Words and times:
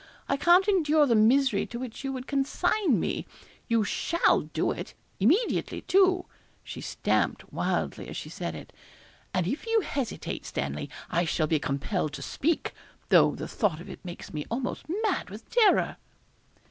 I 0.27 0.35
can't 0.35 0.67
endure 0.67 1.05
the 1.05 1.13
misery 1.13 1.67
to 1.67 1.77
which 1.77 2.03
you 2.03 2.11
would 2.11 2.25
consign 2.25 2.99
me; 2.99 3.27
you 3.67 3.83
shall 3.83 4.41
do 4.51 4.71
it 4.71 4.95
immediately, 5.19 5.81
too' 5.81 6.25
(she 6.63 6.81
stamped 6.81 7.53
wildly 7.53 8.07
as 8.07 8.17
she 8.17 8.27
said 8.27 8.55
it), 8.55 8.73
'and 9.31 9.45
if 9.45 9.67
you 9.67 9.81
hesitate, 9.81 10.43
Stanley, 10.43 10.89
I 11.11 11.25
shall 11.25 11.45
be 11.45 11.59
compelled 11.59 12.13
to 12.13 12.23
speak, 12.23 12.73
though 13.09 13.35
the 13.35 13.47
thought 13.47 13.79
of 13.79 13.89
it 13.91 14.03
makes 14.03 14.33
me 14.33 14.43
almost 14.49 14.85
mad 15.03 15.29
with 15.29 15.47
terror.' 15.51 15.97